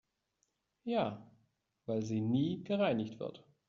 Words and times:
Ja, 0.83 1.29
weil 1.85 2.01
sie 2.01 2.21
nie 2.21 2.63
gereinigt 2.63 3.19
wird. 3.19 3.45